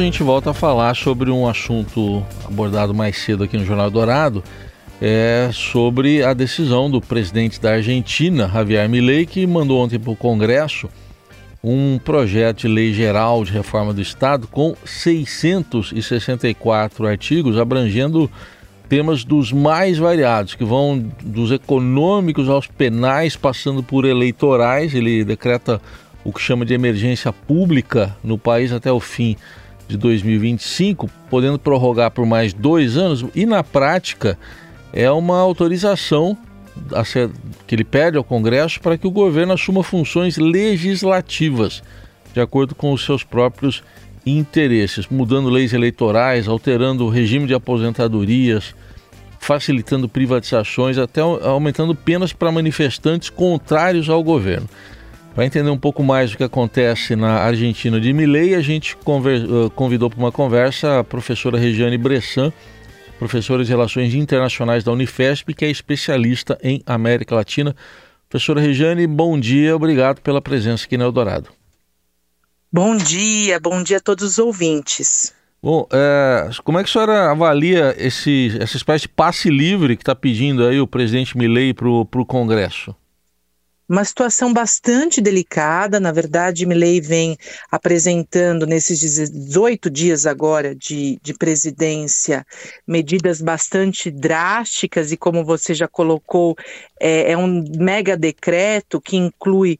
a 0.00 0.04
gente 0.04 0.22
volta 0.22 0.50
a 0.50 0.54
falar 0.54 0.94
sobre 0.94 1.30
um 1.30 1.48
assunto 1.48 2.24
abordado 2.44 2.94
mais 2.94 3.18
cedo 3.18 3.42
aqui 3.42 3.56
no 3.56 3.64
Jornal 3.64 3.90
Dourado, 3.90 4.44
é 5.02 5.50
sobre 5.52 6.22
a 6.22 6.32
decisão 6.32 6.88
do 6.88 7.00
presidente 7.00 7.60
da 7.60 7.72
Argentina, 7.72 8.48
Javier 8.48 8.88
Milei, 8.88 9.26
que 9.26 9.44
mandou 9.46 9.82
ontem 9.82 9.98
para 9.98 10.12
o 10.12 10.16
Congresso 10.16 10.88
um 11.64 11.98
projeto 11.98 12.60
de 12.60 12.68
lei 12.68 12.94
geral 12.94 13.44
de 13.44 13.50
reforma 13.50 13.92
do 13.92 14.00
Estado 14.00 14.46
com 14.46 14.76
664 14.84 17.04
artigos 17.06 17.58
abrangendo 17.58 18.30
temas 18.88 19.24
dos 19.24 19.52
mais 19.52 19.98
variados, 19.98 20.54
que 20.54 20.64
vão 20.64 21.04
dos 21.24 21.50
econômicos 21.50 22.48
aos 22.48 22.68
penais, 22.68 23.34
passando 23.34 23.82
por 23.82 24.04
eleitorais. 24.04 24.94
Ele 24.94 25.24
decreta 25.24 25.80
o 26.22 26.32
que 26.32 26.40
chama 26.40 26.64
de 26.64 26.72
emergência 26.72 27.32
pública 27.32 28.16
no 28.22 28.38
país 28.38 28.72
até 28.72 28.92
o 28.92 29.00
fim 29.00 29.36
de 29.88 29.96
2025, 29.96 31.10
podendo 31.30 31.58
prorrogar 31.58 32.10
por 32.10 32.26
mais 32.26 32.52
dois 32.52 32.96
anos. 32.96 33.24
E 33.34 33.46
na 33.46 33.64
prática 33.64 34.38
é 34.92 35.10
uma 35.10 35.38
autorização 35.38 36.36
que 37.66 37.74
ele 37.74 37.84
pede 37.84 38.16
ao 38.16 38.22
Congresso 38.22 38.80
para 38.80 38.96
que 38.96 39.06
o 39.06 39.10
governo 39.10 39.54
assuma 39.54 39.82
funções 39.82 40.36
legislativas, 40.36 41.82
de 42.32 42.40
acordo 42.40 42.74
com 42.74 42.92
os 42.92 43.04
seus 43.04 43.24
próprios 43.24 43.82
interesses, 44.24 45.08
mudando 45.08 45.48
leis 45.48 45.72
eleitorais, 45.72 46.46
alterando 46.46 47.04
o 47.04 47.08
regime 47.08 47.46
de 47.46 47.54
aposentadorias, 47.54 48.74
facilitando 49.40 50.08
privatizações, 50.08 50.98
até 50.98 51.20
aumentando 51.20 51.94
penas 51.94 52.32
para 52.32 52.52
manifestantes 52.52 53.30
contrários 53.30 54.08
ao 54.08 54.22
governo. 54.22 54.68
Para 55.38 55.46
entender 55.46 55.70
um 55.70 55.78
pouco 55.78 56.02
mais 56.02 56.32
do 56.32 56.36
que 56.36 56.42
acontece 56.42 57.14
na 57.14 57.34
Argentina 57.34 58.00
de 58.00 58.12
Milei, 58.12 58.56
a 58.56 58.60
gente 58.60 58.96
convidou 59.76 60.10
para 60.10 60.18
uma 60.18 60.32
conversa 60.32 60.98
a 60.98 61.04
professora 61.04 61.56
Regiane 61.56 61.96
Bressan, 61.96 62.52
professora 63.20 63.62
de 63.62 63.70
Relações 63.70 64.14
Internacionais 64.14 64.82
da 64.82 64.90
Unifesp, 64.90 65.54
que 65.54 65.64
é 65.64 65.70
especialista 65.70 66.58
em 66.60 66.82
América 66.84 67.36
Latina. 67.36 67.76
Professora 68.28 68.60
Regiane, 68.60 69.06
bom 69.06 69.38
dia, 69.38 69.76
obrigado 69.76 70.20
pela 70.22 70.42
presença 70.42 70.86
aqui 70.86 70.96
no 70.96 71.04
Eldorado. 71.04 71.50
Bom 72.72 72.96
dia, 72.96 73.60
bom 73.60 73.80
dia 73.80 73.98
a 73.98 74.00
todos 74.00 74.24
os 74.24 74.38
ouvintes. 74.40 75.32
Bom, 75.62 75.86
é, 75.92 76.50
como 76.64 76.80
é 76.80 76.82
que 76.82 76.90
a 76.90 76.92
senhora 76.92 77.30
avalia 77.30 77.94
esse, 77.96 78.58
essa 78.60 78.76
espécie 78.76 79.02
de 79.02 79.10
passe 79.10 79.50
livre 79.50 79.96
que 79.96 80.02
está 80.02 80.16
pedindo 80.16 80.66
aí 80.66 80.80
o 80.80 80.86
presidente 80.88 81.38
Milley 81.38 81.72
para 81.72 81.88
o 81.88 82.26
Congresso? 82.26 82.92
Uma 83.88 84.04
situação 84.04 84.52
bastante 84.52 85.20
delicada. 85.20 85.98
Na 85.98 86.12
verdade, 86.12 86.66
Milley 86.66 87.00
vem 87.00 87.36
apresentando 87.70 88.66
nesses 88.66 89.00
18 89.30 89.88
dias 89.88 90.26
agora 90.26 90.74
de, 90.74 91.18
de 91.22 91.32
presidência 91.32 92.44
medidas 92.86 93.40
bastante 93.40 94.10
drásticas 94.10 95.10
e, 95.10 95.16
como 95.16 95.44
você 95.44 95.74
já 95.74 95.88
colocou, 95.88 96.54
é, 97.00 97.32
é 97.32 97.36
um 97.36 97.64
mega 97.78 98.16
decreto 98.16 99.00
que 99.00 99.16
inclui 99.16 99.78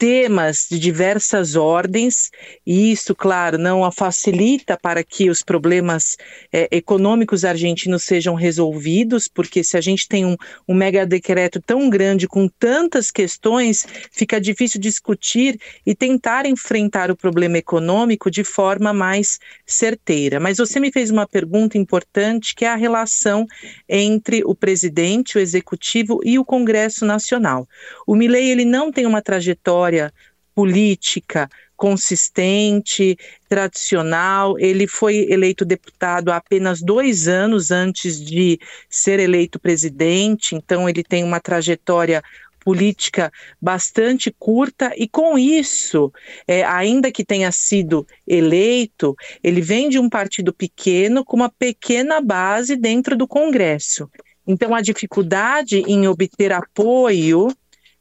temas 0.00 0.66
de 0.70 0.78
diversas 0.78 1.56
ordens, 1.56 2.30
e 2.66 2.90
isso, 2.90 3.14
claro, 3.14 3.58
não 3.58 3.84
a 3.84 3.92
facilita 3.92 4.74
para 4.74 5.04
que 5.04 5.28
os 5.28 5.42
problemas 5.42 6.16
é, 6.50 6.66
econômicos 6.74 7.44
argentinos 7.44 8.04
sejam 8.04 8.34
resolvidos, 8.34 9.28
porque 9.28 9.62
se 9.62 9.76
a 9.76 9.80
gente 9.82 10.08
tem 10.08 10.24
um, 10.24 10.36
um 10.66 10.72
mega 10.72 11.04
decreto 11.04 11.60
tão 11.60 11.90
grande 11.90 12.26
com 12.26 12.48
tantas 12.48 13.10
questões, 13.10 13.86
fica 14.10 14.40
difícil 14.40 14.80
discutir 14.80 15.60
e 15.84 15.94
tentar 15.94 16.46
enfrentar 16.46 17.10
o 17.10 17.16
problema 17.16 17.58
econômico 17.58 18.30
de 18.30 18.42
forma 18.42 18.94
mais 18.94 19.38
certeira. 19.66 20.40
Mas 20.40 20.56
você 20.56 20.80
me 20.80 20.90
fez 20.90 21.10
uma 21.10 21.28
pergunta 21.28 21.76
importante, 21.76 22.54
que 22.54 22.64
é 22.64 22.68
a 22.68 22.74
relação 22.74 23.46
entre 23.86 24.42
o 24.46 24.54
presidente, 24.54 25.36
o 25.36 25.40
executivo 25.40 26.20
e 26.24 26.38
o 26.38 26.44
Congresso 26.44 27.04
Nacional. 27.04 27.68
O 28.06 28.16
Milei 28.16 28.50
ele 28.50 28.64
não 28.64 28.90
tem 28.90 29.04
uma 29.04 29.20
trajetória 29.20 29.89
história 29.90 30.12
política 30.54 31.48
consistente, 31.76 33.16
tradicional. 33.48 34.58
Ele 34.58 34.86
foi 34.86 35.26
eleito 35.30 35.64
deputado 35.64 36.30
há 36.30 36.36
apenas 36.36 36.80
dois 36.80 37.26
anos 37.26 37.70
antes 37.70 38.20
de 38.20 38.58
ser 38.88 39.18
eleito 39.18 39.58
presidente, 39.58 40.54
então 40.54 40.88
ele 40.88 41.02
tem 41.02 41.24
uma 41.24 41.40
trajetória 41.40 42.22
política 42.62 43.32
bastante 43.60 44.30
curta 44.38 44.92
e 44.94 45.08
com 45.08 45.38
isso, 45.38 46.12
é, 46.46 46.62
ainda 46.62 47.10
que 47.10 47.24
tenha 47.24 47.50
sido 47.50 48.06
eleito, 48.26 49.16
ele 49.42 49.62
vem 49.62 49.88
de 49.88 49.98
um 49.98 50.10
partido 50.10 50.52
pequeno 50.52 51.24
com 51.24 51.36
uma 51.36 51.48
pequena 51.48 52.20
base 52.20 52.76
dentro 52.76 53.16
do 53.16 53.26
Congresso. 53.26 54.10
Então 54.46 54.74
a 54.74 54.82
dificuldade 54.82 55.82
em 55.86 56.06
obter 56.06 56.52
apoio 56.52 57.48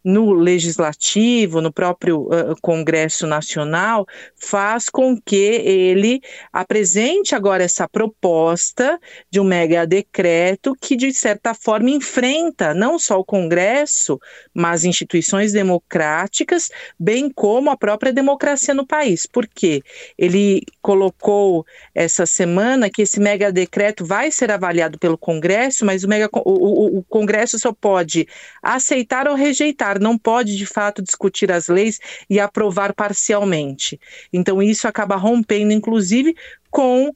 no 0.04 0.32
legislativo, 0.32 1.62
no 1.62 1.72
próprio 1.72 2.22
uh, 2.22 2.56
Congresso 2.62 3.28
Nacional, 3.28 4.08
faz 4.36 4.90
com 4.90 5.20
que 5.20 5.36
ele 5.36 6.22
apresente 6.54 7.36
agora 7.36 7.64
essa 7.64 7.88
proposta 7.88 9.00
de 9.30 9.40
um 9.40 9.44
mega 9.44 9.86
decreto 9.86 10.76
que, 10.80 10.96
de 10.96 11.14
certa 11.14 11.54
forma, 11.54 11.90
enfrenta 11.90 12.74
não 12.74 12.98
só 12.98 13.20
o 13.20 13.26
Congresso, 13.26 14.20
mas 14.54 14.86
instituições 14.86 15.52
democráticas, 15.52 16.70
bem 16.98 17.30
como 17.30 17.70
a 17.70 17.78
própria 17.78 18.14
democracia 18.14 18.74
no 18.74 18.86
país. 18.86 19.26
Por 19.26 19.48
quê? 19.48 19.82
Ele 20.18 20.64
colocou 20.82 21.66
essa 21.94 22.26
semana 22.26 22.90
que 22.90 23.02
esse 23.02 23.20
mega 23.20 23.52
decreto 23.52 24.06
vai 24.06 24.32
ser 24.32 24.52
avaliado 24.52 24.98
pelo 24.98 25.18
Congresso, 25.18 25.86
mas 25.86 26.04
o, 26.04 26.08
mega, 26.08 26.30
o, 26.34 26.42
o, 26.46 26.98
o 27.00 27.04
Congresso 27.04 27.59
só 27.59 27.74
pode 27.74 28.28
aceitar 28.62 29.28
ou 29.28 29.36
rejeitar 29.36 29.89
não 29.98 30.18
pode 30.18 30.58
de 30.58 30.66
fato 30.66 31.02
discutir 31.02 31.50
as 31.52 31.70
leis 31.70 32.00
e 32.30 32.38
aprovar 32.38 32.94
parcialmente. 32.94 33.98
Então, 34.34 34.62
isso 34.62 34.90
acaba 34.90 35.16
rompendo, 35.16 35.72
inclusive, 35.72 36.36
com 36.70 37.08
uh, 37.08 37.14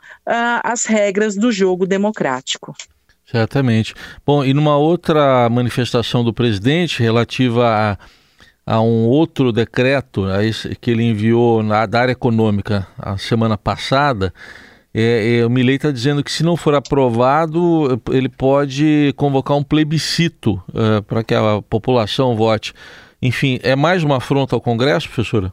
as 0.64 0.86
regras 0.86 1.36
do 1.36 1.52
jogo 1.52 1.86
democrático. 1.86 2.74
Certamente. 3.30 3.94
Bom, 4.26 4.44
e 4.44 4.54
numa 4.54 4.78
outra 4.78 5.50
manifestação 5.50 6.24
do 6.24 6.34
presidente 6.34 7.02
relativa 7.02 7.68
a, 7.68 8.76
a 8.76 8.82
um 8.82 9.06
outro 9.08 9.52
decreto 9.52 10.26
a 10.26 10.44
esse, 10.44 10.76
que 10.76 10.92
ele 10.92 11.04
enviou 11.04 11.64
na, 11.64 11.86
da 11.86 12.02
área 12.02 12.12
econômica 12.12 12.88
a 12.98 13.18
semana 13.18 13.58
passada, 13.58 14.34
é, 14.94 15.38
é, 15.38 15.46
o 15.46 15.50
Milei 15.50 15.76
está 15.76 15.90
dizendo 15.90 16.24
que 16.24 16.32
se 16.32 16.44
não 16.44 16.56
for 16.56 16.76
aprovado, 16.76 18.02
ele 18.12 18.30
pode 18.30 19.12
convocar 19.16 19.58
um 19.58 19.64
plebiscito 19.64 20.62
é, 20.74 21.02
para 21.02 21.24
que 21.24 21.34
a 21.34 21.62
população 21.68 22.36
vote. 22.36 22.74
Enfim, 23.20 23.60
é 23.64 23.76
mais 23.76 24.04
uma 24.04 24.18
afronta 24.18 24.56
ao 24.56 24.62
Congresso, 24.62 25.08
professora? 25.08 25.52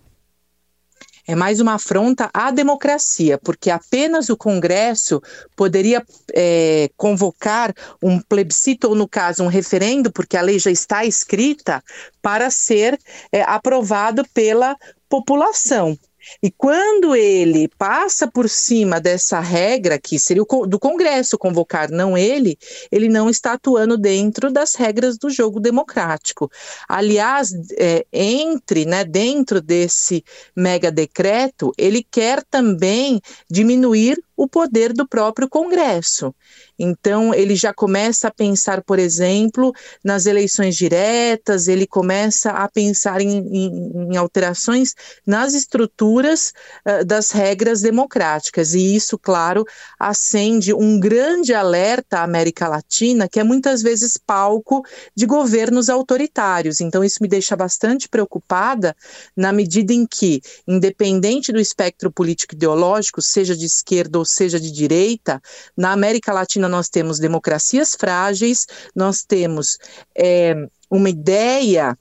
É 1.26 1.34
mais 1.34 1.60
uma 1.60 1.74
afronta 1.74 2.28
à 2.34 2.50
democracia, 2.50 3.38
porque 3.38 3.70
apenas 3.70 4.28
o 4.28 4.36
Congresso 4.36 5.22
poderia 5.54 6.04
é, 6.34 6.90
convocar 6.96 7.72
um 8.02 8.20
plebiscito, 8.20 8.88
ou 8.88 8.94
no 8.94 9.06
caso, 9.06 9.44
um 9.44 9.46
referendo, 9.46 10.10
porque 10.10 10.36
a 10.36 10.42
lei 10.42 10.58
já 10.58 10.72
está 10.72 11.04
escrita, 11.04 11.82
para 12.20 12.50
ser 12.50 12.98
é, 13.30 13.42
aprovado 13.42 14.24
pela 14.34 14.76
população. 15.08 15.96
E 16.42 16.50
quando 16.50 17.14
ele 17.14 17.68
passa 17.78 18.26
por 18.26 18.48
cima 18.48 19.00
dessa 19.00 19.40
regra, 19.40 19.98
que 19.98 20.18
seria 20.18 20.44
do 20.66 20.78
Congresso 20.78 21.38
convocar, 21.38 21.90
não 21.90 22.16
ele, 22.16 22.58
ele 22.90 23.08
não 23.08 23.28
está 23.28 23.54
atuando 23.54 23.96
dentro 23.96 24.50
das 24.52 24.74
regras 24.74 25.18
do 25.18 25.30
jogo 25.30 25.60
democrático. 25.60 26.50
Aliás, 26.88 27.52
é, 27.78 28.06
entre, 28.12 28.84
né, 28.84 29.04
dentro 29.04 29.60
desse 29.60 30.24
mega 30.54 30.90
decreto, 30.90 31.72
ele 31.76 32.02
quer 32.02 32.42
também 32.50 33.20
diminuir 33.50 34.18
o 34.40 34.48
poder 34.48 34.94
do 34.94 35.06
próprio 35.06 35.46
Congresso. 35.50 36.34
Então, 36.78 37.34
ele 37.34 37.54
já 37.54 37.74
começa 37.74 38.28
a 38.28 38.30
pensar, 38.30 38.82
por 38.82 38.98
exemplo, 38.98 39.70
nas 40.02 40.24
eleições 40.24 40.76
diretas, 40.76 41.68
ele 41.68 41.86
começa 41.86 42.50
a 42.50 42.66
pensar 42.66 43.20
em, 43.20 43.36
em, 43.36 44.12
em 44.14 44.16
alterações 44.16 44.94
nas 45.26 45.52
estruturas 45.52 46.54
uh, 46.88 47.04
das 47.04 47.30
regras 47.32 47.82
democráticas. 47.82 48.72
E 48.72 48.96
isso, 48.96 49.18
claro, 49.18 49.62
acende 49.98 50.72
um 50.72 50.98
grande 50.98 51.52
alerta 51.52 52.20
à 52.20 52.22
América 52.22 52.66
Latina, 52.66 53.28
que 53.28 53.40
é 53.40 53.44
muitas 53.44 53.82
vezes 53.82 54.16
palco 54.16 54.82
de 55.14 55.26
governos 55.26 55.90
autoritários. 55.90 56.80
Então, 56.80 57.04
isso 57.04 57.18
me 57.20 57.28
deixa 57.28 57.54
bastante 57.54 58.08
preocupada 58.08 58.96
na 59.36 59.52
medida 59.52 59.92
em 59.92 60.06
que, 60.06 60.40
independente 60.66 61.52
do 61.52 61.60
espectro 61.60 62.10
político 62.10 62.54
ideológico, 62.54 63.20
seja 63.20 63.54
de 63.54 63.66
esquerda 63.66 64.18
ou 64.18 64.29
seja 64.30 64.58
de 64.60 64.70
direita, 64.70 65.40
na 65.76 65.92
América 65.92 66.32
Latina 66.32 66.68
nós 66.68 66.88
temos 66.88 67.18
democracias 67.18 67.94
frágeis, 67.94 68.66
nós 68.94 69.22
temos 69.22 69.78
é, 70.16 70.54
uma 70.90 71.10
ideia 71.10 71.96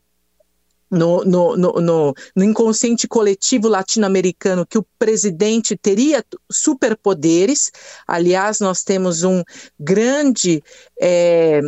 no, 0.90 1.24
no, 1.24 1.56
no, 1.56 2.14
no, 2.36 2.44
inconsciente 2.44 3.08
coletivo 3.08 3.68
latino-americano 3.68 4.66
que 4.66 4.78
o 4.78 4.86
presidente 4.98 5.78
teria 5.78 6.26
superpoderes. 6.52 7.72
Aliás, 8.08 8.60
nós 8.60 8.84
temos 8.84 9.24
um 9.24 9.44
grande 9.80 10.64
é, 11.00 11.62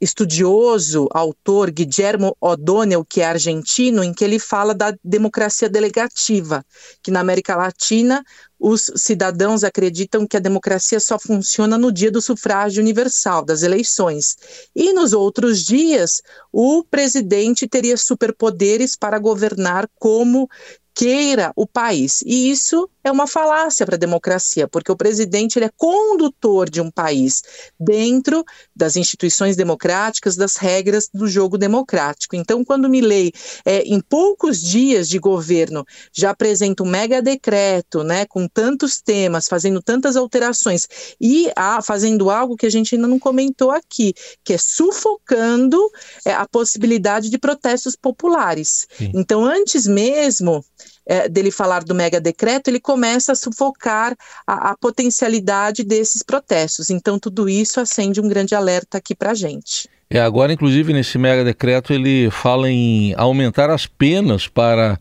estudioso, 0.00 1.06
autor, 1.10 1.70
Guillermo 1.70 2.36
O'Donnell, 2.40 3.04
que 3.04 3.20
é 3.20 3.26
argentino, 3.26 4.02
em 4.02 4.14
que 4.14 4.24
ele 4.24 4.38
fala 4.38 4.74
da 4.74 4.94
democracia 5.04 5.68
delegativa, 5.68 6.64
que 7.02 7.10
na 7.10 7.20
América 7.20 7.54
Latina 7.54 8.24
os 8.58 8.90
cidadãos 8.96 9.64
acreditam 9.64 10.26
que 10.26 10.36
a 10.36 10.40
democracia 10.40 11.00
só 11.00 11.18
funciona 11.18 11.78
no 11.78 11.90
dia 11.90 12.10
do 12.10 12.20
sufrágio 12.20 12.82
universal, 12.82 13.44
das 13.44 13.62
eleições. 13.62 14.36
E 14.74 14.92
nos 14.92 15.12
outros 15.12 15.64
dias, 15.64 16.22
o 16.52 16.84
presidente 16.84 17.68
teria 17.68 17.96
superpoderes 17.96 18.94
para 18.96 19.18
governar 19.18 19.88
como 19.98 20.48
queira 20.94 21.52
o 21.56 21.66
país. 21.66 22.22
E 22.26 22.50
isso 22.50 22.88
é 23.02 23.10
uma 23.10 23.26
falácia 23.26 23.86
para 23.86 23.96
a 23.96 23.98
democracia, 23.98 24.68
porque 24.68 24.92
o 24.92 24.96
presidente 24.96 25.58
ele 25.58 25.66
é 25.66 25.70
condutor 25.76 26.68
de 26.68 26.80
um 26.80 26.90
país 26.90 27.42
dentro 27.78 28.44
das 28.74 28.96
instituições 28.96 29.56
democráticas, 29.56 30.36
das 30.36 30.56
regras 30.56 31.08
do 31.12 31.26
jogo 31.26 31.56
democrático. 31.56 32.36
Então, 32.36 32.64
quando 32.64 32.88
Milley, 32.88 33.32
é, 33.64 33.82
em 33.82 34.00
poucos 34.00 34.60
dias 34.60 35.08
de 35.08 35.18
governo, 35.18 35.84
já 36.12 36.30
apresenta 36.30 36.82
um 36.82 36.86
mega 36.86 37.22
decreto, 37.22 38.02
né, 38.04 38.26
com 38.26 38.46
tantos 38.46 39.00
temas, 39.00 39.46
fazendo 39.48 39.82
tantas 39.82 40.16
alterações 40.16 40.86
e 41.20 41.50
a, 41.56 41.82
fazendo 41.82 42.30
algo 42.30 42.56
que 42.56 42.66
a 42.66 42.70
gente 42.70 42.94
ainda 42.94 43.08
não 43.08 43.18
comentou 43.18 43.70
aqui, 43.70 44.14
que 44.44 44.54
é 44.54 44.58
sufocando 44.58 45.78
é, 46.24 46.32
a 46.32 46.46
possibilidade 46.46 47.30
de 47.30 47.38
protestos 47.38 47.96
populares. 47.96 48.86
Sim. 48.96 49.12
Então, 49.14 49.44
antes 49.44 49.86
mesmo 49.86 50.64
é, 51.06 51.28
dele 51.28 51.50
falar 51.50 51.82
do 51.82 51.94
mega 51.94 52.20
decreto, 52.20 52.68
ele 52.68 52.80
começa 52.80 53.32
a 53.32 53.34
sufocar 53.34 54.16
a, 54.46 54.70
a, 54.70 54.76
potencialidade 54.76 55.82
desses 55.82 56.22
protestos. 56.22 56.90
Então, 56.90 57.18
tudo 57.18 57.48
isso 57.48 57.80
acende 57.80 58.20
um 58.20 58.28
grande 58.28 58.54
alerta 58.54 58.98
aqui 58.98 59.14
para 59.14 59.32
a 59.32 59.34
gente. 59.34 59.88
É, 60.08 60.20
agora, 60.20 60.52
inclusive, 60.52 60.92
nesse 60.92 61.18
mega 61.18 61.44
decreto, 61.44 61.92
ele 61.92 62.30
fala 62.30 62.68
em 62.68 63.14
aumentar 63.16 63.70
as 63.70 63.86
penas 63.86 64.48
para 64.48 64.98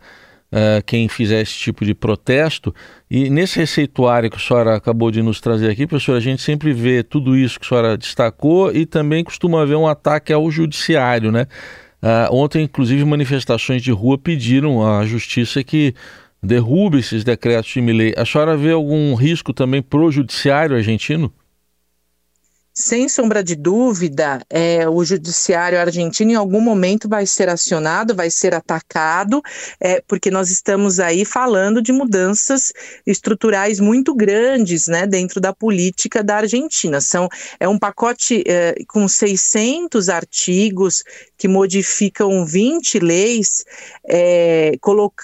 uh, 0.52 0.84
quem 0.86 1.08
fizer 1.08 1.42
esse 1.42 1.54
tipo 1.54 1.84
de 1.86 1.94
protesto. 1.94 2.74
E 3.10 3.30
nesse 3.30 3.58
receituário 3.60 4.30
que 4.30 4.38
a 4.38 4.40
senhora 4.40 4.76
acabou 4.76 5.12
de 5.12 5.22
nos 5.22 5.40
trazer 5.40 5.70
aqui, 5.70 5.88
professora, 5.88 6.18
a 6.18 6.22
gente 6.22 6.42
sempre 6.42 6.74
vê 6.74 7.04
tudo 7.04 7.36
isso 7.36 7.60
que 7.60 7.66
a 7.66 7.70
senhora 7.70 7.98
destacou 7.98 8.72
e 8.72 8.86
também 8.86 9.24
costuma 9.24 9.62
haver 9.62 9.78
um 9.78 9.88
ataque 9.88 10.32
ao 10.32 10.50
judiciário, 10.52 11.32
né? 11.32 11.48
Uh, 12.02 12.34
ontem, 12.34 12.64
inclusive, 12.64 13.04
manifestações 13.04 13.82
de 13.82 13.92
rua 13.92 14.18
pediram 14.18 14.86
à 14.86 15.06
justiça 15.06 15.64
que 15.64 15.94
derrube 16.42 17.00
esses 17.00 17.24
decretos 17.24 17.72
de 17.72 17.82
Milley. 17.82 18.14
A 18.18 18.26
senhora 18.26 18.56
vê 18.56 18.72
algum 18.72 19.14
risco 19.16 19.54
também 19.54 19.82
para 19.82 20.00
o 20.00 20.12
judiciário 20.12 20.76
argentino? 20.76 21.32
Sem 22.74 23.10
sombra 23.10 23.44
de 23.44 23.56
dúvida, 23.56 24.42
é, 24.50 24.88
o 24.88 25.04
judiciário 25.04 25.80
argentino 25.80 26.32
em 26.32 26.36
algum 26.36 26.62
momento 26.62 27.10
vai 27.10 27.26
ser 27.26 27.50
acionado, 27.50 28.16
vai 28.16 28.30
ser 28.30 28.54
atacado, 28.54 29.42
é, 29.80 30.02
porque 30.08 30.32
nós 30.32 30.50
estamos 30.50 31.00
aí 31.00 31.26
falando 31.26 31.82
de 31.82 31.92
mudanças 31.92 32.72
estruturais 33.06 33.80
muito 33.80 34.16
grandes 34.16 34.88
né, 34.88 35.06
dentro 35.06 35.42
da 35.42 35.54
política 35.54 36.24
da 36.24 36.38
Argentina. 36.38 37.02
São, 37.02 37.28
é 37.60 37.68
um 37.68 37.78
pacote 37.78 38.44
é, 38.48 38.76
com 38.88 39.08
600 39.08 40.08
artigos 40.08 41.04
que 41.38 41.48
modificam 41.48 42.46
20 42.46 43.00
leis, 43.00 43.66
é, 44.08 44.74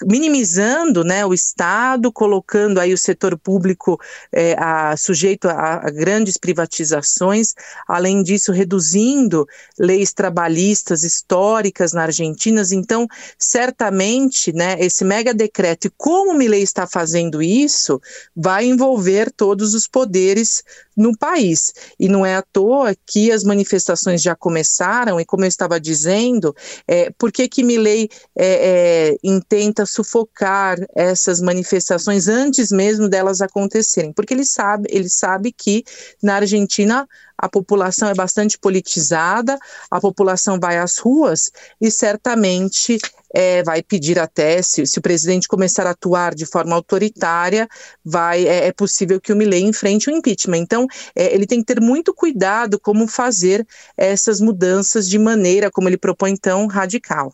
minimizando 0.05 1.03
né, 1.03 1.25
o 1.25 1.33
Estado, 1.33 2.11
colocando 2.11 2.79
aí 2.79 2.93
o 2.93 2.97
setor 2.97 3.37
público 3.37 3.99
é, 4.31 4.55
a, 4.57 4.95
sujeito 4.97 5.47
a, 5.47 5.85
a 5.85 5.89
grandes 5.89 6.37
privatizações 6.37 7.44
além 7.87 8.23
disso, 8.23 8.51
reduzindo 8.51 9.45
leis 9.77 10.13
trabalhistas 10.13 11.03
históricas 11.03 11.93
na 11.93 12.03
Argentina. 12.03 12.63
Então, 12.71 13.07
certamente, 13.37 14.53
né, 14.53 14.77
esse 14.79 15.03
mega 15.03 15.33
decreto, 15.33 15.87
e 15.87 15.91
como 15.97 16.31
o 16.31 16.37
Milei 16.37 16.63
está 16.63 16.87
fazendo 16.87 17.41
isso, 17.41 18.01
vai 18.35 18.65
envolver 18.65 19.31
todos 19.31 19.73
os 19.73 19.87
poderes 19.87 20.63
no 20.95 21.17
país. 21.17 21.73
E 21.99 22.07
não 22.07 22.25
é 22.25 22.35
à 22.35 22.41
toa 22.41 22.95
que 23.05 23.31
as 23.31 23.43
manifestações 23.43 24.21
já 24.21 24.35
começaram, 24.35 25.19
e 25.19 25.25
como 25.25 25.43
eu 25.43 25.47
estava 25.49 25.79
dizendo, 25.79 26.55
é, 26.87 27.11
por 27.17 27.31
que 27.31 27.47
que 27.47 27.63
Milley 27.63 28.09
é, 28.35 28.45
é, 28.45 29.17
intenta 29.23 29.85
sufocar 29.85 30.77
essas 30.95 31.41
manifestações 31.41 32.27
antes 32.27 32.71
mesmo 32.71 33.09
delas 33.09 33.41
acontecerem? 33.41 34.13
Porque 34.13 34.33
ele 34.33 34.45
sabe, 34.45 34.87
ele 34.91 35.09
sabe 35.09 35.51
que 35.51 35.83
na 36.23 36.35
Argentina 36.35 37.07
a 37.37 37.49
população 37.49 38.09
é 38.09 38.13
bastante 38.13 38.57
politizada, 38.57 39.57
a 39.89 39.99
população 39.99 40.59
vai 40.59 40.77
às 40.77 40.97
ruas 40.97 41.51
e 41.81 41.91
certamente 41.91 42.97
é, 43.33 43.61
vai 43.63 43.83
pedir 43.83 44.17
até, 44.17 44.61
se, 44.61 44.85
se, 44.87 44.97
o 44.97 45.01
presidente 45.01 45.47
começar 45.47 45.85
a 45.85 45.91
atuar 45.91 46.33
de 46.33 46.45
forma 46.45 46.73
autoritária, 46.73 47.67
vai 48.03 48.47
é, 48.47 48.67
é 48.67 48.71
possível 48.71 49.19
que 49.19 49.33
o 49.33 49.35
Milley 49.35 49.63
enfrente 49.63 50.09
o 50.09 50.13
impeachment. 50.13 50.59
Então, 50.59 50.87
é, 51.13 51.33
ele 51.35 51.45
tem 51.45 51.59
que 51.59 51.65
ter 51.65 51.81
muito 51.81 52.13
cuidado 52.13 52.79
como 52.79 53.07
fazer 53.07 53.67
essas 53.97 54.39
mudanças 54.39 55.09
de 55.09 55.19
maneira, 55.19 55.69
como 55.69 55.89
ele 55.89 55.97
propõe, 55.97 56.37
tão 56.37 56.65
radical. 56.67 57.33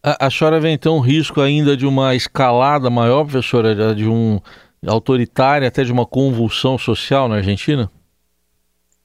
A, 0.00 0.26
a 0.26 0.30
senhora 0.30 0.60
vê 0.60 0.70
então 0.70 1.00
risco 1.00 1.40
ainda 1.40 1.76
de 1.76 1.86
uma 1.86 2.14
escalada 2.14 2.88
maior, 2.88 3.24
professora, 3.24 3.94
de 3.94 4.08
um 4.08 4.40
autoritária, 4.86 5.66
até 5.66 5.82
de 5.82 5.92
uma 5.92 6.06
convulsão 6.06 6.78
social 6.78 7.28
na 7.28 7.36
Argentina? 7.36 7.90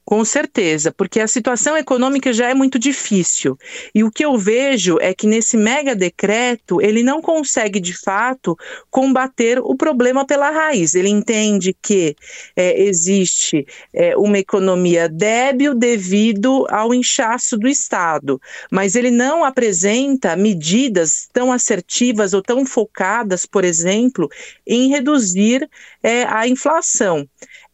Com 0.08 0.24
certeza, 0.24 0.90
porque 0.90 1.20
a 1.20 1.26
situação 1.26 1.76
econômica 1.76 2.32
já 2.32 2.48
é 2.48 2.54
muito 2.54 2.78
difícil. 2.78 3.58
E 3.94 4.02
o 4.02 4.10
que 4.10 4.24
eu 4.24 4.38
vejo 4.38 4.96
é 5.02 5.12
que 5.12 5.26
nesse 5.26 5.54
mega 5.54 5.94
decreto 5.94 6.80
ele 6.80 7.02
não 7.02 7.20
consegue 7.20 7.78
de 7.78 7.92
fato 7.92 8.56
combater 8.90 9.58
o 9.58 9.76
problema 9.76 10.26
pela 10.26 10.48
raiz. 10.48 10.94
Ele 10.94 11.10
entende 11.10 11.76
que 11.82 12.16
é, 12.56 12.84
existe 12.84 13.66
é, 13.92 14.16
uma 14.16 14.38
economia 14.38 15.10
débil 15.10 15.74
devido 15.74 16.64
ao 16.70 16.94
inchaço 16.94 17.58
do 17.58 17.68
Estado, 17.68 18.40
mas 18.70 18.94
ele 18.94 19.10
não 19.10 19.44
apresenta 19.44 20.34
medidas 20.34 21.28
tão 21.34 21.52
assertivas 21.52 22.32
ou 22.32 22.40
tão 22.40 22.64
focadas, 22.64 23.44
por 23.44 23.62
exemplo, 23.62 24.26
em 24.66 24.88
reduzir 24.88 25.68
é, 26.02 26.22
a 26.22 26.48
inflação. 26.48 27.28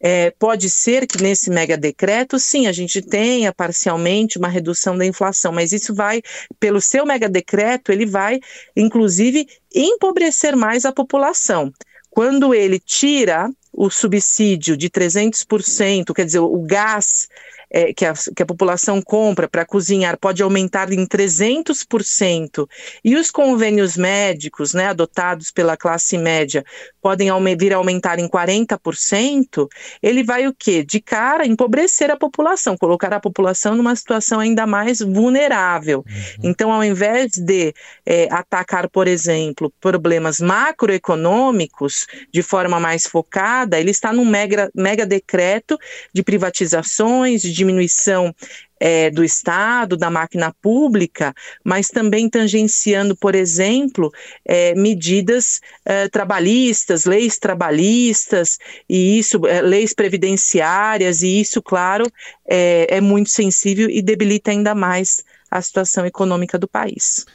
É, 0.07 0.29
pode 0.31 0.69
ser 0.69 1.07
que 1.07 1.23
nesse 1.23 1.49
mega 1.49 1.77
decreto, 1.77 2.24
sim, 2.39 2.67
a 2.67 2.71
gente 2.71 3.01
tenha 3.01 3.53
parcialmente 3.53 4.37
uma 4.37 4.47
redução 4.47 4.97
da 4.97 5.05
inflação, 5.05 5.51
mas 5.51 5.71
isso 5.71 5.93
vai, 5.93 6.21
pelo 6.59 6.81
seu 6.81 7.05
mega 7.05 7.29
decreto, 7.29 7.91
ele 7.91 8.05
vai, 8.05 8.39
inclusive, 8.75 9.47
empobrecer 9.73 10.55
mais 10.55 10.85
a 10.85 10.91
população. 10.91 11.71
Quando 12.09 12.53
ele 12.53 12.79
tira 12.79 13.49
o 13.73 13.89
subsídio 13.89 14.77
de 14.77 14.89
300%, 14.89 16.13
quer 16.13 16.25
dizer, 16.25 16.39
o 16.39 16.61
gás 16.61 17.27
é, 17.75 17.93
que, 17.93 18.05
a, 18.05 18.13
que 18.13 18.41
a 18.41 18.45
população 18.45 19.01
compra 19.01 19.49
para 19.49 19.65
cozinhar 19.65 20.17
pode 20.17 20.41
aumentar 20.41 20.93
em 20.93 21.05
300%, 21.05 22.65
e 23.03 23.17
os 23.17 23.29
convênios 23.29 23.97
médicos, 23.97 24.73
né, 24.73 24.87
adotados 24.87 25.51
pela 25.51 25.75
classe 25.75 26.17
média, 26.17 26.63
podem 27.01 27.29
vir 27.59 27.73
a 27.73 27.77
aumentar 27.77 28.17
em 28.17 28.29
40%, 28.29 29.67
ele 30.01 30.23
vai 30.23 30.47
o 30.47 30.55
quê? 30.57 30.85
De 30.85 31.01
cara, 31.01 31.45
empobrecer 31.45 32.09
a 32.09 32.15
população, 32.15 32.77
colocar 32.77 33.11
a 33.11 33.19
população 33.19 33.75
numa 33.75 33.93
situação 33.93 34.39
ainda 34.39 34.65
mais 34.65 35.01
vulnerável. 35.01 36.05
Uhum. 36.07 36.49
Então, 36.49 36.71
ao 36.71 36.81
invés 36.81 37.33
de 37.33 37.73
é, 38.05 38.29
atacar, 38.31 38.89
por 38.89 39.05
exemplo, 39.05 39.71
problemas 39.81 40.39
macroeconômicos 40.39 42.07
de 42.31 42.41
forma 42.41 42.79
mais 42.79 43.03
focada, 43.05 43.77
ele 43.77 43.91
está 43.91 44.13
num 44.13 44.25
mega, 44.25 44.71
mega 44.73 45.05
decreto 45.05 45.77
de 46.13 46.23
privatizações, 46.23 47.41
de 47.41 47.64
diminuição 47.65 48.33
é, 48.79 49.09
do 49.09 49.23
Estado, 49.23 49.97
da 49.97 50.09
máquina 50.09 50.53
pública, 50.61 51.33
mas 51.63 51.87
também 51.87 52.29
tangenciando, 52.29 53.15
por 53.15 53.33
exemplo, 53.33 54.11
é, 54.45 54.75
medidas 54.75 55.59
é, 55.85 56.07
trabalhistas, 56.09 57.05
leis 57.05 57.39
trabalhistas, 57.39 58.59
e 58.87 59.17
isso, 59.17 59.47
é, 59.47 59.61
leis 59.61 59.93
previdenciárias, 59.93 61.23
e 61.23 61.39
isso, 61.39 61.61
claro, 61.61 62.05
é, 62.47 62.97
é 62.97 63.01
muito 63.01 63.29
sensível 63.29 63.89
e 63.89 64.01
debilita 64.01 64.51
ainda 64.51 64.75
mais 64.75 65.23
a 65.49 65.61
situação 65.61 66.05
econômica 66.05 66.59
do 66.59 66.67
país. 66.67 67.25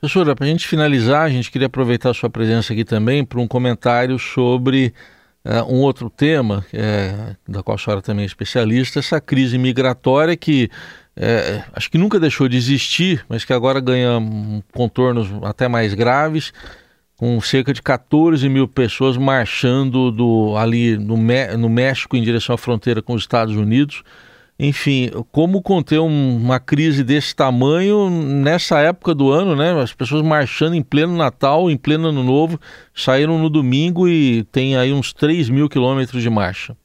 Professora, 0.00 0.34
para 0.34 0.46
a 0.46 0.48
gente 0.48 0.66
finalizar, 0.66 1.22
a 1.22 1.30
gente 1.30 1.50
queria 1.50 1.66
aproveitar 1.66 2.10
a 2.10 2.14
sua 2.14 2.30
presença 2.30 2.72
aqui 2.72 2.84
também 2.84 3.24
para 3.24 3.40
um 3.40 3.48
comentário 3.48 4.18
sobre 4.18 4.92
um 5.62 5.80
outro 5.80 6.10
tema, 6.10 6.64
é, 6.72 7.36
da 7.48 7.62
qual 7.62 7.76
a 7.76 7.78
senhora 7.78 8.02
também 8.02 8.24
é 8.24 8.26
especialista, 8.26 8.98
essa 8.98 9.20
crise 9.20 9.56
migratória 9.56 10.36
que 10.36 10.70
é, 11.20 11.64
acho 11.72 11.90
que 11.90 11.98
nunca 11.98 12.20
deixou 12.20 12.48
de 12.48 12.56
existir, 12.56 13.24
mas 13.28 13.44
que 13.44 13.52
agora 13.52 13.80
ganha 13.80 14.20
contornos 14.72 15.28
até 15.42 15.66
mais 15.66 15.92
graves, 15.92 16.52
com 17.16 17.40
cerca 17.40 17.72
de 17.72 17.82
14 17.82 18.48
mil 18.48 18.68
pessoas 18.68 19.16
marchando 19.16 20.12
do, 20.12 20.56
ali 20.56 20.96
no, 20.96 21.16
no 21.16 21.68
México 21.68 22.16
em 22.16 22.22
direção 22.22 22.54
à 22.54 22.58
fronteira 22.58 23.02
com 23.02 23.14
os 23.14 23.22
Estados 23.22 23.56
Unidos. 23.56 24.04
Enfim, 24.60 25.10
como 25.30 25.62
conter 25.62 26.00
um, 26.00 26.36
uma 26.36 26.58
crise 26.58 27.04
desse 27.04 27.34
tamanho 27.34 28.10
nessa 28.10 28.80
época 28.80 29.14
do 29.14 29.30
ano, 29.30 29.54
né? 29.54 29.80
As 29.80 29.92
pessoas 29.92 30.22
marchando 30.22 30.74
em 30.74 30.82
pleno 30.82 31.16
Natal, 31.16 31.70
em 31.70 31.76
pleno 31.76 32.08
Ano 32.08 32.24
Novo, 32.24 32.58
saíram 32.92 33.38
no 33.38 33.48
domingo 33.48 34.08
e 34.08 34.42
tem 34.44 34.76
aí 34.76 34.92
uns 34.92 35.12
3 35.12 35.48
mil 35.48 35.68
quilômetros 35.68 36.22
de 36.22 36.28
marcha 36.28 36.76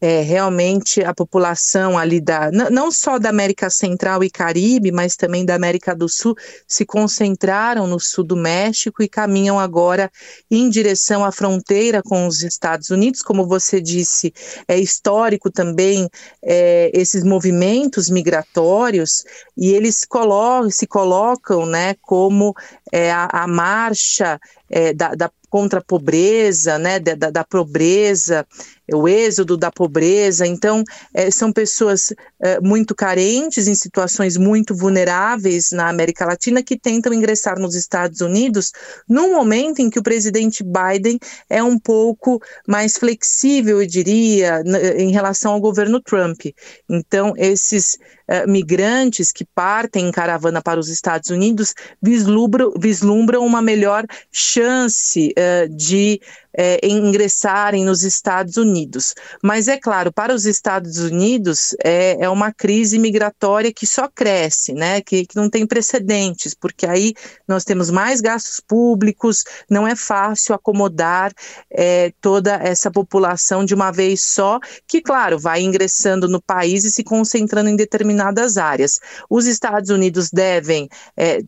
é, 0.00 0.22
realmente 0.22 1.02
a 1.04 1.14
população 1.14 1.98
ali 1.98 2.20
da 2.20 2.50
não 2.50 2.90
só 2.90 3.18
da 3.18 3.28
América 3.28 3.68
Central 3.68 4.24
e 4.24 4.30
Caribe, 4.30 4.90
mas 4.90 5.14
também 5.14 5.44
da 5.44 5.54
América 5.54 5.94
do 5.94 6.08
Sul 6.08 6.34
se 6.66 6.86
concentraram 6.86 7.86
no 7.86 8.00
sul 8.00 8.24
do 8.24 8.36
México 8.36 9.02
e 9.02 9.08
caminham 9.08 9.58
agora 9.58 10.10
em 10.50 10.70
direção 10.70 11.24
à 11.24 11.30
fronteira 11.30 12.02
com 12.02 12.26
os 12.26 12.42
Estados 12.42 12.90
Unidos, 12.90 13.22
como 13.22 13.46
você 13.46 13.80
disse, 13.80 14.32
é 14.66 14.78
histórico 14.78 15.50
também 15.50 16.08
é, 16.42 16.90
esses 16.94 17.22
movimentos 17.22 18.08
migratórios 18.08 19.24
e 19.56 19.70
eles 19.72 20.04
colocam, 20.04 20.70
se 20.70 20.86
colocam, 20.86 21.66
né, 21.66 21.94
como 22.00 22.54
é, 22.92 23.10
a, 23.10 23.28
a 23.30 23.46
marcha 23.46 24.40
é, 24.70 24.92
da, 24.92 25.14
da 25.14 25.30
contra 25.50 25.80
a 25.80 25.84
pobreza, 25.84 26.78
né, 26.78 27.00
da, 27.00 27.28
da, 27.28 27.44
pobreza, 27.44 28.46
o 28.94 29.08
êxodo 29.08 29.56
da 29.56 29.70
pobreza. 29.70 30.46
Então, 30.46 30.84
é, 31.12 31.28
são 31.28 31.52
pessoas 31.52 32.14
é, 32.40 32.60
muito 32.60 32.94
carentes, 32.94 33.66
em 33.66 33.74
situações 33.74 34.36
muito 34.36 34.74
vulneráveis 34.74 35.72
na 35.72 35.88
América 35.88 36.24
Latina, 36.24 36.62
que 36.62 36.78
tentam 36.78 37.12
ingressar 37.12 37.58
nos 37.58 37.74
Estados 37.74 38.20
Unidos 38.20 38.70
num 39.08 39.34
momento 39.34 39.80
em 39.80 39.90
que 39.90 39.98
o 39.98 40.04
presidente 40.04 40.62
Biden 40.62 41.18
é 41.48 41.60
um 41.62 41.78
pouco 41.78 42.40
mais 42.66 42.96
flexível, 42.96 43.82
eu 43.82 43.86
diria, 43.88 44.62
em 44.96 45.10
relação 45.10 45.52
ao 45.52 45.60
governo 45.60 46.00
Trump. 46.00 46.46
Então, 46.88 47.34
esses 47.36 47.98
uh, 48.30 48.50
migrantes 48.50 49.32
que 49.32 49.44
partem 49.44 50.08
em 50.08 50.12
caravana 50.12 50.62
para 50.62 50.78
os 50.78 50.88
Estados 50.88 51.30
Unidos 51.30 51.74
vislumbram, 52.00 52.72
vislumbram 52.78 53.44
uma 53.44 53.60
melhor 53.60 54.04
chance 54.30 55.34
uh, 55.36 55.68
de 55.68 56.20
é, 56.52 56.86
ingressarem 56.86 57.84
nos 57.84 58.02
Estados 58.02 58.56
Unidos. 58.56 59.14
Mas 59.42 59.68
é 59.68 59.76
claro, 59.76 60.12
para 60.12 60.34
os 60.34 60.44
Estados 60.46 60.98
Unidos 60.98 61.74
é, 61.84 62.16
é 62.20 62.28
uma 62.28 62.52
crise 62.52 62.98
migratória 62.98 63.72
que 63.72 63.86
só 63.86 64.08
cresce, 64.08 64.72
né? 64.72 65.00
Que, 65.00 65.26
que, 65.26 65.36
não 65.36 65.48
tem 65.48 65.66
precedentes, 65.66 66.54
porque 66.54 66.86
aí 66.86 67.14
nós 67.46 67.64
temos 67.64 67.90
mais 67.90 68.20
gastos 68.20 68.60
públicos, 68.60 69.44
não 69.68 69.86
é 69.86 69.94
fácil 69.96 70.54
acomodar 70.54 71.32
é, 71.70 72.12
toda 72.20 72.54
essa 72.54 72.90
população 72.90 73.64
de 73.64 73.74
uma 73.74 73.90
vez 73.90 74.22
só, 74.22 74.58
que, 74.86 75.00
claro, 75.00 75.38
vai 75.38 75.62
ingressando 75.62 76.28
no 76.28 76.40
país 76.40 76.84
e 76.84 76.90
se 76.90 77.02
concentrando 77.04 77.68
em 77.68 77.76
determinadas 77.76 78.56
áreas. 78.56 78.98
Os 79.28 79.46
Estados 79.46 79.90
Unidos 79.90 80.30
devem 80.30 80.88
é, 81.16 81.42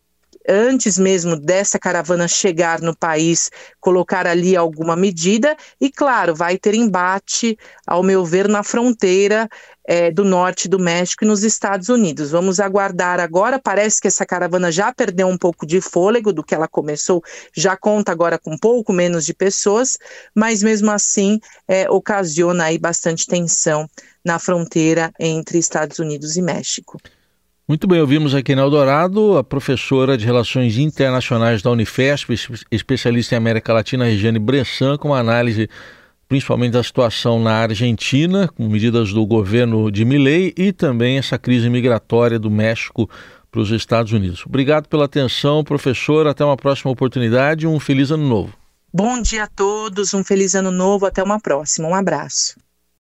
antes 0.48 0.98
mesmo 0.98 1.36
dessa 1.36 1.78
caravana 1.78 2.26
chegar 2.26 2.80
no 2.80 2.96
país, 2.96 3.50
colocar 3.80 4.26
ali 4.26 4.56
alguma 4.56 4.96
medida, 4.96 5.56
e 5.80 5.90
claro, 5.90 6.34
vai 6.34 6.58
ter 6.58 6.74
embate, 6.74 7.58
ao 7.86 8.02
meu 8.02 8.24
ver, 8.24 8.48
na 8.48 8.62
fronteira 8.62 9.48
é, 9.84 10.10
do 10.10 10.24
norte 10.24 10.68
do 10.68 10.78
México 10.78 11.24
e 11.24 11.26
nos 11.26 11.42
Estados 11.42 11.88
Unidos. 11.88 12.30
Vamos 12.30 12.60
aguardar 12.60 13.20
agora. 13.20 13.58
Parece 13.58 14.00
que 14.00 14.08
essa 14.08 14.24
caravana 14.24 14.70
já 14.70 14.92
perdeu 14.92 15.26
um 15.26 15.38
pouco 15.38 15.66
de 15.66 15.80
fôlego 15.80 16.32
do 16.32 16.42
que 16.42 16.54
ela 16.54 16.68
começou, 16.68 17.22
já 17.54 17.76
conta 17.76 18.12
agora 18.12 18.38
com 18.38 18.56
pouco 18.56 18.92
menos 18.92 19.24
de 19.24 19.34
pessoas, 19.34 19.98
mas 20.34 20.62
mesmo 20.62 20.90
assim 20.90 21.40
é, 21.66 21.90
ocasiona 21.90 22.64
aí 22.64 22.78
bastante 22.78 23.26
tensão 23.26 23.88
na 24.24 24.38
fronteira 24.38 25.12
entre 25.18 25.58
Estados 25.58 25.98
Unidos 25.98 26.36
e 26.36 26.42
México. 26.42 26.98
Muito 27.68 27.86
bem, 27.86 28.00
ouvimos 28.00 28.34
aqui 28.34 28.56
na 28.56 28.62
Eldorado 28.62 29.38
a 29.38 29.44
professora 29.44 30.18
de 30.18 30.26
Relações 30.26 30.78
Internacionais 30.78 31.62
da 31.62 31.70
Unifesp, 31.70 32.34
especialista 32.70 33.36
em 33.36 33.38
América 33.38 33.72
Latina, 33.72 34.04
Regiane 34.04 34.40
Bressan, 34.40 34.96
com 34.96 35.08
uma 35.08 35.20
análise 35.20 35.70
principalmente 36.28 36.72
da 36.72 36.82
situação 36.82 37.38
na 37.38 37.52
Argentina, 37.52 38.48
com 38.48 38.68
medidas 38.68 39.12
do 39.12 39.24
governo 39.24 39.92
de 39.92 40.04
Milei 40.04 40.52
e 40.56 40.72
também 40.72 41.18
essa 41.18 41.38
crise 41.38 41.70
migratória 41.70 42.38
do 42.38 42.50
México 42.50 43.08
para 43.50 43.60
os 43.60 43.70
Estados 43.70 44.12
Unidos. 44.12 44.44
Obrigado 44.44 44.88
pela 44.88 45.04
atenção, 45.04 45.62
professor. 45.62 46.26
Até 46.26 46.44
uma 46.44 46.56
próxima 46.56 46.90
oportunidade. 46.90 47.66
Um 47.66 47.78
feliz 47.78 48.10
ano 48.10 48.26
novo. 48.26 48.54
Bom 48.92 49.20
dia 49.22 49.44
a 49.44 49.46
todos, 49.46 50.12
um 50.14 50.24
feliz 50.24 50.54
ano 50.54 50.70
novo. 50.70 51.06
Até 51.06 51.22
uma 51.22 51.38
próxima. 51.38 51.86
Um 51.86 51.94
abraço. 51.94 52.56